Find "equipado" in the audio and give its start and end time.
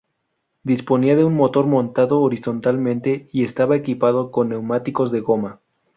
3.75-4.31